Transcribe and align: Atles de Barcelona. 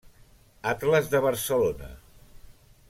Atles 0.71 1.11
de 1.11 1.21
Barcelona. 1.27 1.93